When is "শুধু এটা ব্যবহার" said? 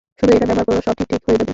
0.19-0.67